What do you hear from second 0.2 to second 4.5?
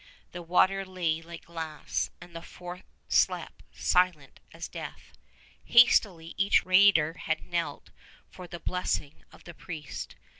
The water lay like glass, and the fort slept silent